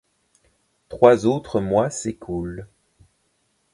Trois 0.89 1.27
autres 1.27 1.61
mois 1.61 1.91
s'écoulent. 1.91 2.67